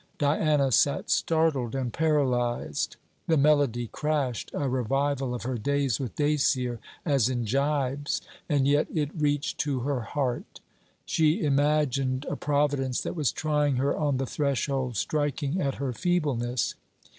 [0.17, 2.95] Diana sat startled and paralyzed.
[3.27, 8.19] The melody crashed a revival of her days with Dacier, as in gibes;
[8.49, 10.59] and yet it reached to her heart.
[11.05, 16.73] She imagined a Providence that was trying her on the threshold, striking at her feebleness.